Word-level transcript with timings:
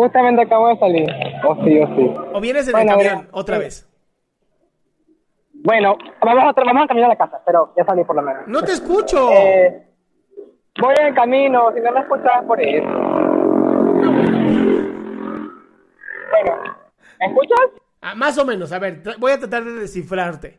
Justamente 0.00 0.40
acabo 0.40 0.68
de 0.68 0.78
salir. 0.78 1.06
Oh, 1.46 1.54
sí, 1.62 1.78
oh, 1.78 1.86
sí. 1.94 2.14
O 2.32 2.40
vienes 2.40 2.66
en 2.66 2.72
Bueno, 2.72 2.92
el 2.92 2.96
mira, 2.96 3.10
camión 3.10 3.28
otra 3.32 3.56
eh, 3.56 3.58
vez. 3.58 3.86
Bueno, 5.52 5.98
vamos 6.22 6.42
a, 6.56 6.64
vamos 6.64 6.84
a 6.84 6.86
caminar 6.86 7.10
a 7.10 7.12
la 7.12 7.18
casa, 7.18 7.42
pero 7.44 7.74
ya 7.76 7.84
salí 7.84 8.02
por 8.04 8.16
lo 8.16 8.22
menos. 8.22 8.46
No 8.46 8.62
te 8.62 8.72
escucho. 8.72 9.30
Eh, 9.30 9.86
voy 10.80 10.94
en 11.00 11.14
camino, 11.14 11.70
si 11.74 11.80
no 11.80 11.92
me 11.92 12.00
escuchas 12.00 12.44
por 12.46 12.58
eso. 12.62 12.88
Bueno, 16.30 16.62
¿me 17.18 17.26
escuchas? 17.26 17.70
Ah, 18.00 18.14
más 18.14 18.38
o 18.38 18.46
menos, 18.46 18.72
a 18.72 18.78
ver, 18.78 19.02
voy 19.18 19.32
a 19.32 19.38
tratar 19.38 19.64
de 19.64 19.72
descifrarte. 19.72 20.58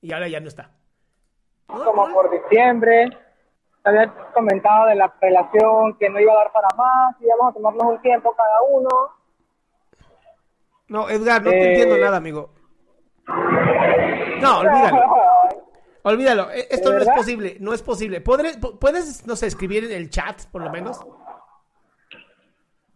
Y 0.00 0.10
ahora 0.10 0.26
ya 0.28 0.40
no 0.40 0.48
está. 0.48 0.70
Como 1.66 2.14
por 2.14 2.30
diciembre. 2.30 3.10
Te 3.82 3.90
había 3.90 4.12
comentado 4.34 4.86
de 4.86 4.94
la 4.94 5.12
relación 5.20 5.96
que 5.98 6.08
no 6.08 6.20
iba 6.20 6.32
a 6.32 6.36
dar 6.36 6.52
para 6.52 6.68
más, 6.76 7.16
y 7.20 7.24
íbamos 7.24 7.50
a 7.50 7.52
tomarnos 7.54 7.84
un 7.84 8.02
tiempo 8.02 8.34
cada 8.36 8.62
uno. 8.70 8.88
No, 10.88 11.08
Edgar, 11.10 11.42
no 11.42 11.50
te 11.50 11.58
Eh. 11.60 11.68
entiendo 11.70 11.96
nada, 11.98 12.16
amigo. 12.18 12.50
No, 14.40 14.58
olvídalo. 14.60 15.02
Olvídalo. 16.04 16.50
E- 16.50 16.66
Esto 16.68 16.92
no 16.92 16.98
es 16.98 17.08
posible. 17.10 17.56
No 17.60 17.72
es 17.72 17.80
posible. 17.82 18.22
¿Podré- 18.24 18.58
po- 18.60 18.76
¿Puedes, 18.78 19.24
no 19.24 19.36
sé, 19.36 19.46
escribir 19.46 19.84
en 19.84 19.92
el 19.92 20.10
chat, 20.10 20.46
por 20.50 20.60
lo 20.62 20.68
menos? 20.70 21.00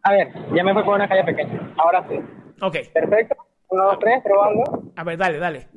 A 0.03 0.11
ver, 0.11 0.33
ya 0.55 0.65
me 0.65 0.73
fui 0.75 0.83
por 0.83 0.95
una 0.97 1.09
calle 1.09 1.23
pequeña. 1.23 1.73
Ahora 1.79 2.05
sí. 2.09 2.21
Ok. 2.61 2.77
Perfecto. 2.93 3.37
Uno, 3.69 3.85
dos, 3.85 3.99
tres, 4.01 4.23
probando. 4.25 4.83
A 4.97 5.05
ver, 5.05 5.17
dale, 5.19 5.39
dale. 5.39 5.69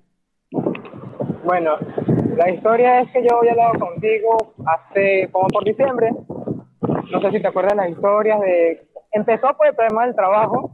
Bueno, 1.44 1.78
la 2.40 2.50
historia 2.52 3.02
es 3.02 3.12
que 3.12 3.22
yo 3.22 3.38
había 3.38 3.52
hablado 3.52 3.74
contigo 3.78 4.54
hace 4.66 5.28
como 5.30 5.48
por 5.50 5.66
diciembre. 5.66 6.12
No 7.12 7.22
sé 7.22 7.32
si 7.32 7.42
te 7.42 7.48
acuerdas 7.50 7.76
las 7.76 7.90
historias 7.90 8.40
de... 8.40 8.88
Empezó 9.12 9.54
por 9.58 9.68
el 9.68 9.76
problema 9.76 10.06
del 10.06 10.16
trabajo, 10.16 10.72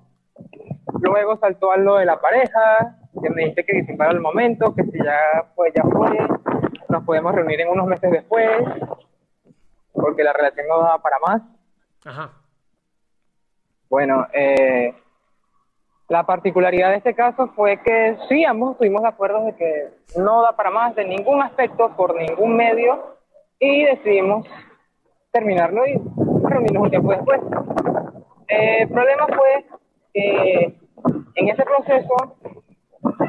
luego 1.02 1.38
saltó 1.38 1.72
a 1.72 1.78
lo 1.78 1.96
de 1.96 2.06
la 2.06 2.22
pareja, 2.22 2.98
que 3.20 3.30
me 3.32 3.42
dijiste 3.42 3.66
que 3.66 3.78
disipara 3.78 4.12
el 4.12 4.20
momento, 4.20 4.76
que 4.76 4.84
si 4.84 5.04
ya 5.04 5.18
pues 5.56 5.74
ya 5.74 5.82
fue, 5.84 6.16
nos 6.90 7.04
podemos 7.04 7.34
reunir 7.34 7.62
en 7.62 7.70
unos 7.70 7.88
meses 7.88 8.12
después, 8.12 8.48
porque 9.92 10.24
la 10.24 10.34
relación 10.34 10.68
no 10.68 10.82
daba 10.82 11.02
para 11.02 11.18
más. 11.26 11.42
Ajá. 12.06 12.30
Bueno, 13.90 14.28
eh, 14.34 14.94
la 16.08 16.24
particularidad 16.24 16.92
de 16.92 16.98
este 16.98 17.16
caso 17.16 17.48
fue 17.56 17.82
que 17.82 18.18
sí, 18.30 18.46
ambos 18.46 18.74
estuvimos 18.74 19.02
de 19.02 19.08
acuerdo 19.08 19.46
de 19.46 19.56
que 19.56 19.90
no 20.18 20.42
da 20.44 20.56
para 20.56 20.70
más 20.70 20.96
de 20.96 21.06
ningún 21.06 21.42
aspecto, 21.42 21.96
por 21.96 22.16
ningún 22.16 22.56
medio, 22.56 23.18
y 23.60 23.84
decidimos 23.84 24.46
terminarlo 25.32 25.86
y 25.88 26.00
reunirnos 26.44 26.84
un 26.84 26.90
tiempo 26.90 27.12
después. 27.12 27.42
Eh, 28.48 28.82
el 28.82 28.90
problema 28.90 29.26
fue 29.28 29.66
que 30.14 30.78
en 31.36 31.50
ese 31.50 31.64
proceso 31.64 32.38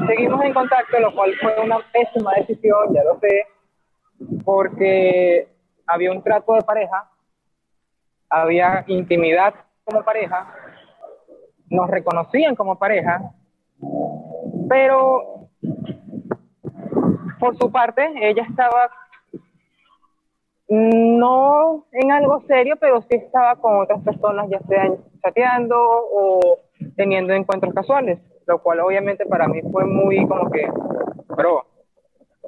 seguimos 0.07 0.45
en 0.45 0.53
contacto, 0.53 0.99
lo 1.01 1.15
cual 1.15 1.35
fue 1.41 1.59
una 1.63 1.79
pésima 1.93 2.35
decisión, 2.35 2.95
ya 2.95 3.03
lo 3.05 3.19
sé, 3.21 3.47
porque 4.45 5.49
había 5.87 6.13
un 6.13 6.23
trato 6.23 6.55
de 6.55 6.63
pareja, 6.63 7.11
había 8.29 8.85
intimidad 8.87 9.55
como 9.85 10.03
pareja, 10.05 10.53
nos 11.71 11.91
reconocían 11.91 12.55
como 12.55 12.79
pareja, 12.79 13.33
pero 14.69 15.49
por 17.39 17.57
su 17.57 17.71
parte 17.71 18.11
ella 18.21 18.45
estaba 18.49 18.91
no 20.69 21.87
en 21.93 22.11
algo 22.11 22.43
serio, 22.49 22.77
pero 22.81 23.01
sí 23.03 23.17
estaba 23.17 23.57
con 23.57 23.81
otras 23.81 24.03
personas, 24.03 24.49
ya 24.51 24.59
sea 24.61 24.91
chateando 25.23 25.77
o 25.79 26.59
teniendo 26.97 27.35
encuentros 27.35 27.73
casuales, 27.73 28.19
lo 28.47 28.61
cual 28.63 28.81
obviamente 28.81 29.25
para 29.27 29.47
mí 29.47 29.61
fue 29.71 29.85
muy 29.85 30.27
como 30.27 30.51
que, 30.51 30.67
bro, 31.29 31.65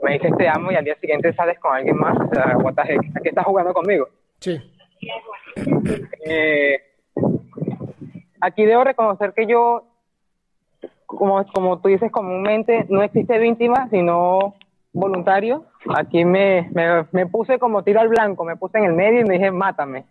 me 0.03 0.15
dices 0.15 0.33
te 0.37 0.49
amo 0.49 0.73
y 0.73 0.77
al 0.77 0.85
día 0.85 0.97
siguiente 1.00 1.33
sales 1.35 1.59
con 1.61 1.77
alguien 1.77 1.97
más, 1.97 2.19
o 2.19 2.35
sea, 2.35 2.56
what 2.59 2.75
the 2.75 2.93
heck, 2.93 3.17
¿a 3.17 3.21
qué 3.21 3.29
estás 3.29 3.45
jugando 3.45 3.73
conmigo? 3.73 4.09
Sí. 4.41 4.59
Eh, 6.25 6.81
aquí 8.41 8.65
debo 8.65 8.84
reconocer 8.84 9.32
que 9.32 9.47
yo, 9.47 9.84
como, 11.06 11.44
como 11.53 11.81
tú 11.81 11.88
dices 11.88 12.10
comúnmente, 12.10 12.87
no 12.88 13.03
existe 13.03 13.38
víctima, 13.38 13.88
sino 13.91 14.54
voluntario. 14.93 15.65
Aquí 15.97 16.25
me, 16.25 16.69
me, 16.72 17.06
me 17.12 17.26
puse 17.26 17.59
como 17.59 17.82
tiro 17.82 18.00
al 18.00 18.09
blanco, 18.09 18.44
me 18.44 18.56
puse 18.56 18.78
en 18.78 18.84
el 18.84 18.93
medio 18.93 19.21
y 19.21 19.25
me 19.25 19.34
dije, 19.34 19.50
mátame. 19.50 20.04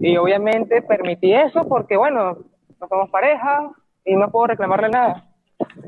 Y 0.00 0.16
obviamente 0.16 0.82
permití 0.82 1.32
eso 1.32 1.66
porque, 1.68 1.96
bueno, 1.96 2.38
no 2.80 2.88
somos 2.88 3.10
pareja 3.10 3.70
y 4.04 4.16
no 4.16 4.30
puedo 4.30 4.48
reclamarle 4.48 4.90
nada. 4.90 5.24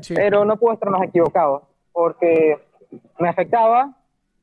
Sí. 0.01 0.13
Pero 0.15 0.45
no 0.45 0.57
puedo 0.57 0.73
estar 0.73 0.89
más 0.89 1.03
equivocado 1.03 1.63
porque 1.91 2.57
me 3.19 3.29
afectaba, 3.29 3.93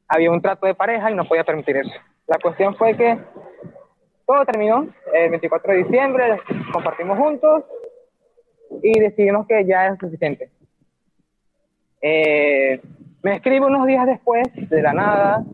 había 0.08 0.30
un 0.30 0.42
trato 0.42 0.66
de 0.66 0.74
pareja 0.74 1.10
y 1.10 1.14
no 1.14 1.24
podía 1.24 1.44
permitir 1.44 1.76
eso. 1.76 1.92
La 2.26 2.38
cuestión 2.38 2.74
fue 2.76 2.96
que 2.96 3.18
todo 4.26 4.44
terminó 4.44 4.88
el 5.12 5.30
24 5.30 5.72
de 5.72 5.78
diciembre, 5.84 6.40
compartimos 6.72 7.18
juntos 7.18 7.64
y 8.82 8.98
decidimos 8.98 9.46
que 9.46 9.64
ya 9.64 9.88
es 9.88 9.98
suficiente. 9.98 10.50
Eh, 12.00 12.80
me 13.22 13.36
escribe 13.36 13.66
unos 13.66 13.86
días 13.86 14.06
después, 14.06 14.44
de 14.54 14.82
la 14.82 14.92
nada, 14.92 15.44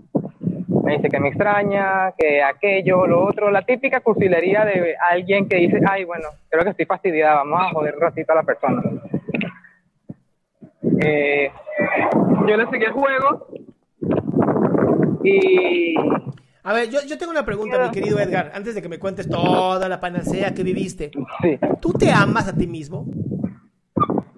me 0.85 0.97
dice 0.97 1.09
que 1.09 1.21
me 1.21 1.29
extraña, 1.29 2.13
que 2.19 2.43
aquello, 2.43 3.07
lo 3.07 3.25
otro, 3.25 3.51
la 3.51 3.63
típica 3.63 4.01
cursilería 4.01 4.65
de 4.65 4.97
alguien 5.11 5.49
que 5.49 5.57
dice, 5.57 5.81
ay, 5.89 6.05
bueno, 6.05 6.29
creo 6.49 6.65
que 6.65 6.71
estoy 6.71 6.87
fastidiada, 6.87 7.37
vamos 7.37 7.61
a 7.61 7.71
joder 7.71 7.95
un 7.95 8.01
ratito 8.01 8.33
a 8.33 8.37
la 8.37 8.43
persona. 8.43 8.83
Eh, 11.03 11.51
yo 12.47 12.57
le 12.57 12.67
seguí 12.67 12.85
el 12.85 12.93
juego 12.93 13.47
y 15.23 15.95
A 16.71 16.73
ver, 16.73 16.89
yo, 16.89 17.01
yo 17.05 17.19
tengo 17.19 17.33
una 17.33 17.45
pregunta, 17.45 17.83
mi 17.83 17.91
querido 17.91 18.21
Edgar, 18.21 18.53
antes 18.55 18.77
de 18.77 18.81
que 18.81 18.89
me 18.89 19.01
cuentes 19.01 19.29
toda 19.29 19.89
la 19.89 19.99
panacea 19.99 20.55
que 20.55 20.63
viviste. 20.63 21.11
sí, 21.43 21.59
¿Tú 21.81 21.93
te 21.93 22.13
amas 22.13 22.47
a 22.47 22.55
ti 22.55 22.69
mismo? 22.69 23.07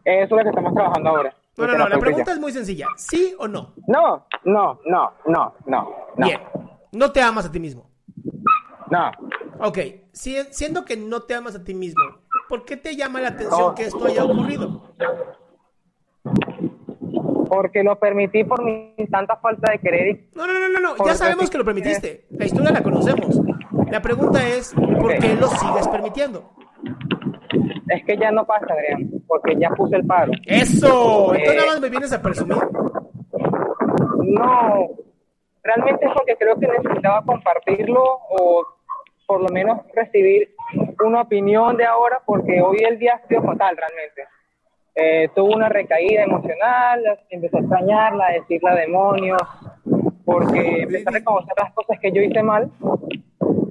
eso 0.02 0.24
es 0.24 0.30
lo 0.30 0.38
que 0.38 0.48
estamos 0.48 0.72
trabajando 0.72 1.10
ahora. 1.10 1.36
No, 1.58 1.66
no, 1.66 1.76
no, 1.76 1.88
la 1.90 1.98
pregunta 1.98 2.32
es 2.32 2.40
muy 2.40 2.50
sencilla. 2.50 2.86
¿Sí 2.96 3.34
o 3.38 3.46
no? 3.46 3.74
No, 3.86 4.24
no, 4.44 4.80
no, 4.86 5.12
no, 5.26 5.54
no, 5.66 5.94
no. 6.16 6.26
Bien. 6.26 6.40
No 6.92 7.12
te 7.12 7.20
amas 7.20 7.44
a 7.44 7.52
ti 7.52 7.60
mismo. 7.60 7.90
No. 8.90 9.10
Ok, 9.60 9.78
siendo 10.12 10.86
que 10.86 10.96
no 10.96 11.24
te 11.24 11.34
amas 11.34 11.54
a 11.54 11.62
ti 11.62 11.74
mismo, 11.74 12.02
¿por 12.48 12.64
qué 12.64 12.78
te 12.78 12.96
llama 12.96 13.20
la 13.20 13.28
atención 13.28 13.74
que 13.74 13.82
esto 13.82 14.06
haya 14.06 14.24
ocurrido? 14.24 14.94
Porque 17.52 17.82
lo 17.82 17.98
permití 17.98 18.44
por 18.44 18.64
mi 18.64 18.94
tanta 19.10 19.36
falta 19.36 19.72
de 19.72 19.78
querer. 19.78 20.20
No, 20.34 20.46
no, 20.46 20.54
no, 20.54 20.68
no, 20.70 20.96
no. 20.96 21.04
ya 21.04 21.14
sabemos 21.14 21.50
que 21.50 21.58
lo 21.58 21.66
permitiste. 21.66 22.24
La 22.30 22.46
historia 22.46 22.72
la 22.72 22.82
conocemos. 22.82 23.42
La 23.90 24.00
pregunta 24.00 24.42
es, 24.48 24.72
¿por 24.74 25.18
qué 25.18 25.34
lo 25.34 25.48
sigues 25.48 25.86
permitiendo? 25.86 26.50
Es 27.90 28.02
que 28.06 28.16
ya 28.16 28.30
no 28.30 28.46
pasa, 28.46 28.68
Adrián, 28.70 29.10
porque 29.26 29.54
ya 29.60 29.68
puse 29.68 29.96
el 29.96 30.06
paro. 30.06 30.32
¡Eso! 30.46 31.34
Entonces 31.34 31.56
nada 31.56 31.72
más 31.72 31.80
me 31.82 31.90
vienes 31.90 32.10
a 32.14 32.22
presumir. 32.22 32.56
No, 34.22 34.88
realmente 35.62 36.06
es 36.06 36.12
porque 36.14 36.36
creo 36.38 36.58
que 36.58 36.68
necesitaba 36.68 37.22
compartirlo 37.22 38.02
o 38.30 38.66
por 39.26 39.42
lo 39.42 39.48
menos 39.50 39.78
recibir 39.94 40.54
una 41.04 41.20
opinión 41.20 41.76
de 41.76 41.84
ahora, 41.84 42.22
porque 42.24 42.62
hoy 42.62 42.78
el 42.88 42.98
día 42.98 43.20
ha 43.22 43.28
sido 43.28 43.42
fatal 43.42 43.76
realmente. 43.76 44.22
Eh, 44.94 45.28
tuvo 45.34 45.54
una 45.54 45.68
recaída 45.68 46.24
emocional, 46.24 47.02
empecé 47.30 47.56
a 47.56 47.60
extrañarla, 47.60 48.26
a 48.26 48.32
decirle 48.32 48.80
demonios, 48.80 49.40
porque 50.24 50.82
empecé 50.82 51.08
a 51.08 51.12
reconocer 51.12 51.54
las 51.58 51.72
cosas 51.72 51.98
que 52.00 52.12
yo 52.12 52.20
hice 52.20 52.42
mal. 52.42 52.70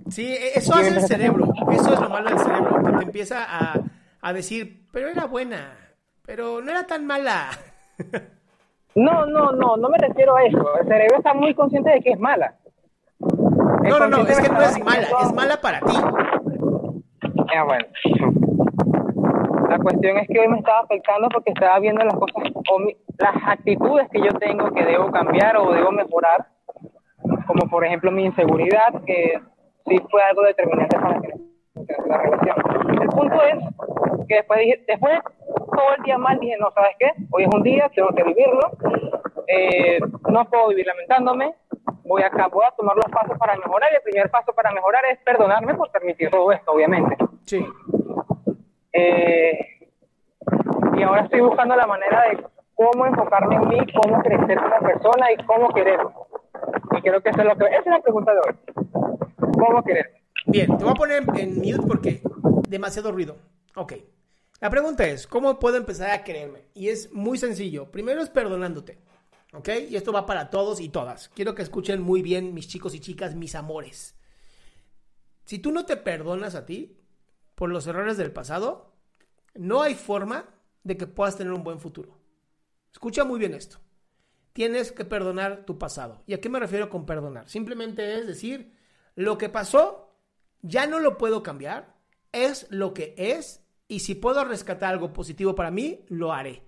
Sí, 0.10 0.34
e-, 0.34 0.58
eso 0.58 0.74
hace 0.74 0.90
el 0.90 1.02
cerebro, 1.02 1.54
eso 1.72 1.94
es 1.94 2.00
lo 2.00 2.10
malo 2.10 2.30
del 2.30 2.40
cerebro, 2.40 2.84
que 2.84 2.92
te 2.92 3.04
empieza 3.04 3.46
a, 3.48 3.82
a 4.22 4.34
decir, 4.34 4.88
pero 4.92 5.10
era 5.10 5.26
buena, 5.26 5.78
pero 6.26 6.62
no 6.62 6.72
era 6.72 6.88
tan 6.88 7.06
mala. 7.06 7.50
No, 8.94 9.26
no, 9.26 9.52
no, 9.52 9.78
no 9.78 9.90
me 9.90 9.98
refiero 9.98 10.36
a 10.36 10.44
eso. 10.44 10.78
El 10.82 10.86
cerebro 10.88 11.18
está 11.18 11.34
muy 11.34 11.54
consciente 11.54 11.92
de 11.92 12.02
que 12.02 12.12
es 12.12 12.20
mala. 12.20 12.56
no, 13.20 14.00
no, 14.00 14.08
no, 14.10 14.28
es 14.28 14.38
que 14.38 14.50
no 14.50 14.62
es 14.62 14.84
mala, 14.84 15.08
es 15.24 15.34
mala 15.34 15.62
para 15.62 15.80
ti. 15.80 15.94
Ya, 17.54 17.64
bueno. 17.64 17.86
La 19.72 19.80
cuestión 19.80 20.18
es 20.18 20.28
que 20.28 20.38
hoy 20.38 20.50
me 20.50 20.58
estaba 20.58 20.80
afectando 20.82 21.30
porque 21.30 21.52
estaba 21.52 21.80
viendo 21.80 22.04
las 22.04 22.16
cosas, 22.16 22.44
o 22.54 22.80
las 23.18 23.36
actitudes 23.48 24.10
que 24.12 24.20
yo 24.20 24.28
tengo 24.38 24.70
que 24.74 24.84
debo 24.84 25.10
cambiar 25.12 25.56
o 25.56 25.72
debo 25.72 25.94
mejorar, 25.94 26.46
como 27.48 27.70
por 27.70 27.86
ejemplo 27.86 28.12
mi 28.12 28.26
inseguridad, 28.26 29.02
que 29.06 29.40
sí 29.88 29.98
fue 30.12 30.22
algo 30.24 30.42
determinante 30.42 31.00
para 31.00 31.22
que 31.22 31.30
la 32.06 32.18
relación. 32.18 32.56
El 33.02 33.08
punto 33.08 33.42
es 33.44 34.28
que 34.28 34.36
después, 34.36 34.60
dije, 34.60 34.84
después 34.90 35.14
de 35.14 35.22
todo 35.56 35.96
el 35.98 36.04
día 36.04 36.18
mal, 36.18 36.38
dije, 36.38 36.58
no, 36.60 36.70
¿sabes 36.72 36.98
qué? 37.00 37.10
Hoy 37.32 37.44
es 37.44 37.50
un 37.56 37.64
día, 37.64 37.90
tengo 37.96 38.10
que 38.10 38.24
vivirlo, 38.24 38.72
eh, 39.48 40.00
no 40.30 40.46
puedo 40.50 40.68
vivir 40.68 40.86
lamentándome, 40.86 41.56
voy 42.04 42.24
a, 42.24 42.48
voy 42.50 42.66
a 42.66 42.72
tomar 42.72 42.98
los 42.98 43.06
pasos 43.06 43.38
para 43.38 43.56
mejorar 43.56 43.90
y 43.94 43.96
el 43.96 44.02
primer 44.02 44.30
paso 44.30 44.52
para 44.52 44.74
mejorar 44.74 45.06
es 45.06 45.18
perdonarme 45.20 45.76
por 45.76 45.90
permitir 45.92 46.30
todo 46.30 46.52
esto, 46.52 46.74
obviamente. 46.74 47.16
Sí. 47.46 47.66
Eh, 48.94 49.90
y 50.98 51.04
ahora 51.04 51.24
estoy 51.24 51.42
buscando 51.42 51.76
la 51.76 51.88
manera 51.88 52.24
de 52.30 52.44
cómo 52.76 53.06
enfocarme 53.06 53.56
en 53.56 53.70
mí, 53.70 53.78
cómo 53.94 54.22
crecer 54.22 54.58
como 54.58 54.80
persona 54.80 55.32
y 55.32 55.46
cómo 55.46 55.70
quererme. 55.74 56.12
Y 56.98 57.02
creo 57.02 57.22
que 57.22 57.30
eso 57.30 57.42
es 57.42 57.48
lo 57.48 57.56
que 57.56 57.66
esa 57.66 57.80
es 57.80 57.86
la 57.86 58.02
pregunta 58.02 58.32
de 58.34 58.40
hoy. 58.40 58.56
¿Cómo 59.38 59.84
quererme? 59.84 60.22
Bien, 60.46 60.78
te 60.78 60.84
voy 60.84 60.92
a 60.92 60.96
poner 60.96 61.24
en 61.36 61.56
mute 61.58 61.88
porque 61.88 62.22
demasiado 62.68 63.12
ruido. 63.12 63.38
Ok. 63.76 63.94
La 64.60 64.70
pregunta 64.70 65.06
es, 65.06 65.26
¿cómo 65.26 65.60
puedo 65.60 65.78
empezar 65.78 66.12
a 66.12 66.24
quererme? 66.24 66.66
Y 66.74 66.90
es 66.90 67.12
muy 67.12 67.38
sencillo. 67.38 67.92
Primero 67.92 68.22
es 68.22 68.30
perdonándote. 68.30 69.00
¿Ok? 69.54 69.70
Y 69.90 69.96
esto 69.96 70.14
va 70.14 70.26
para 70.26 70.50
todos 70.50 70.80
y 70.80 70.90
todas. 70.90 71.30
Quiero 71.30 71.56
que 71.56 71.62
escuchen 71.62 72.02
muy 72.02 72.22
bien, 72.22 72.54
mis 72.54 72.68
chicos 72.68 72.96
y 72.96 73.00
chicas, 73.00 73.36
mis 73.36 73.56
amores. 73.56 74.16
Si 75.46 75.60
tú 75.60 75.72
no 75.72 75.86
te 75.86 75.98
perdonas 75.98 76.56
a 76.56 76.66
ti, 76.66 77.01
por 77.62 77.70
los 77.70 77.86
errores 77.86 78.18
del 78.18 78.32
pasado, 78.32 78.92
no 79.54 79.84
hay 79.84 79.94
forma 79.94 80.50
de 80.84 80.98
que 80.98 81.06
puedas 81.06 81.38
tener 81.38 81.54
un 81.54 81.64
buen 81.64 81.80
futuro. 81.80 82.18
Escucha 82.92 83.24
muy 83.24 83.38
bien 83.38 83.54
esto. 83.54 83.78
Tienes 84.52 84.92
que 84.92 85.06
perdonar 85.06 85.64
tu 85.64 85.78
pasado. 85.78 86.24
¿Y 86.26 86.34
a 86.34 86.42
qué 86.42 86.50
me 86.50 86.60
refiero 86.60 86.90
con 86.90 87.06
perdonar? 87.06 87.48
Simplemente 87.48 88.16
es 88.16 88.26
decir, 88.26 88.74
lo 89.14 89.38
que 89.38 89.48
pasó 89.48 90.12
ya 90.64 90.88
no 90.88 91.00
lo 91.00 91.20
puedo 91.20 91.44
cambiar, 91.44 91.94
es 92.32 92.66
lo 92.72 92.96
que 92.96 93.14
es 93.16 93.62
y 93.88 94.00
si 94.00 94.16
puedo 94.16 94.44
rescatar 94.44 94.94
algo 94.94 95.14
positivo 95.14 95.54
para 95.54 95.70
mí, 95.70 96.04
lo 96.08 96.34
haré. 96.34 96.64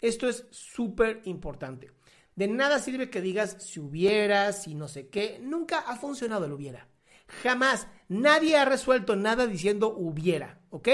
Esto 0.00 0.30
es 0.30 0.46
súper 0.50 1.20
importante. 1.26 1.90
De 2.36 2.48
nada 2.48 2.78
sirve 2.78 3.10
que 3.10 3.20
digas 3.20 3.58
si 3.58 3.80
hubiera, 3.80 4.50
si 4.54 4.74
no 4.74 4.88
sé 4.88 5.10
qué, 5.10 5.38
nunca 5.42 5.80
ha 5.80 5.96
funcionado 5.96 6.46
el 6.46 6.54
hubiera. 6.54 6.88
Jamás. 7.42 7.88
Nadie 8.08 8.56
ha 8.56 8.64
resuelto 8.64 9.16
nada 9.16 9.46
diciendo 9.46 9.94
hubiera, 9.96 10.60
¿ok? 10.70 10.88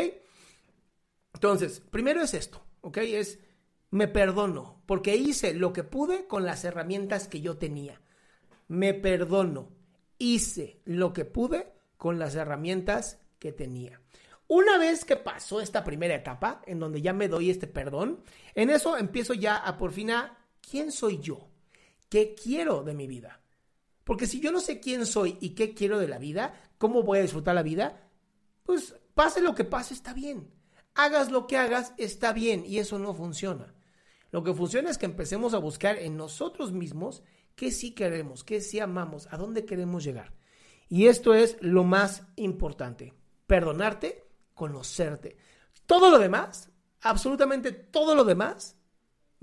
Entonces, 1.35 1.81
primero 1.91 2.23
es 2.23 2.35
esto, 2.35 2.65
¿ok? 2.81 2.99
Es 2.99 3.39
me 3.91 4.07
perdono 4.07 4.83
porque 4.87 5.17
hice 5.17 5.55
lo 5.55 5.73
que 5.73 5.85
pude 5.85 6.27
con 6.27 6.45
las 6.45 6.65
herramientas 6.65 7.29
que 7.29 7.41
yo 7.41 7.57
tenía. 7.57 8.01
Me 8.69 8.95
perdono. 8.95 9.71
Hice 10.19 10.81
lo 10.85 11.13
que 11.13 11.25
pude 11.25 11.73
con 11.97 12.19
las 12.19 12.35
herramientas 12.35 13.21
que 13.39 13.53
tenía. 13.53 14.01
Una 14.47 14.79
vez 14.79 15.05
que 15.05 15.17
pasó 15.17 15.61
esta 15.61 15.85
primera 15.85 16.15
etapa, 16.15 16.63
en 16.67 16.81
donde 16.81 17.03
ya 17.03 17.13
me 17.13 17.29
doy 17.29 17.51
este 17.51 17.67
perdón, 17.67 18.23
en 18.55 18.71
eso 18.71 18.97
empiezo 18.97 19.35
ya 19.35 19.57
a 19.57 19.77
por 19.77 19.93
fin 19.93 20.11
a 20.11 20.39
quién 20.61 20.91
soy 20.91 21.19
yo, 21.19 21.49
qué 22.09 22.35
quiero 22.35 22.83
de 22.83 22.95
mi 22.95 23.07
vida. 23.07 23.41
Porque 24.09 24.27
si 24.27 24.41
yo 24.41 24.53
no 24.53 24.61
sé 24.61 24.81
quién 24.81 25.05
soy 25.05 25.37
y 25.39 25.51
qué 25.51 25.75
quiero 25.75 25.99
de 25.99 26.09
la 26.09 26.17
vida, 26.17 26.59
cómo 26.79 27.03
voy 27.03 27.19
a 27.19 27.23
disfrutar 27.23 27.55
la 27.55 27.63
vida, 27.63 28.09
pues 28.63 28.95
pase 29.13 29.43
lo 29.43 29.55
que 29.55 29.65
pase, 29.65 29.93
está 29.93 30.15
bien. 30.15 30.51
Hagas 30.95 31.31
lo 31.31 31.47
que 31.47 31.59
hagas, 31.59 31.93
está 31.99 32.33
bien. 32.33 32.65
Y 32.65 32.79
eso 32.79 32.99
no 32.99 33.13
funciona. 33.13 33.75
Lo 34.31 34.43
que 34.43 34.55
funciona 34.55 34.89
es 34.89 34.97
que 34.97 35.05
empecemos 35.05 35.53
a 35.53 35.59
buscar 35.59 35.99
en 35.99 36.17
nosotros 36.17 36.73
mismos 36.73 37.23
qué 37.55 37.71
sí 37.71 37.91
queremos, 37.91 38.45
qué 38.45 38.63
sí 38.63 38.81
amamos, 38.81 39.29
a 39.31 39.37
dónde 39.37 39.67
queremos 39.67 40.05
llegar. 40.05 40.33
Y 40.89 41.09
esto 41.09 41.35
es 41.35 41.59
lo 41.61 41.85
más 41.85 42.23
importante. 42.37 43.13
Perdonarte, 43.47 44.27
conocerte. 44.55 45.37
Todo 45.85 46.11
lo 46.11 46.19
demás, 46.19 46.71
absolutamente 47.03 47.73
todo 47.73 48.15
lo 48.15 48.25
demás, 48.25 48.79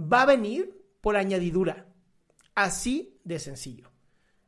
va 0.01 0.23
a 0.23 0.25
venir 0.25 0.87
por 1.01 1.17
añadidura. 1.17 1.85
Así 2.55 3.19
de 3.23 3.37
sencillo. 3.37 3.91